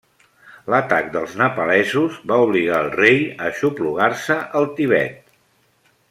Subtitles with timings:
[0.73, 5.29] L'atac dels nepalesos va obligar al rei a aixoplugar-se al Tibet.